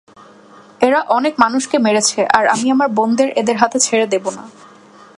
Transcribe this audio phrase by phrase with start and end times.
[0.81, 4.43] এরা অনেক মানুষকে মেরেছে, আর আমি আমার বোনকে এদের হাতে ছেড়ে দেব না।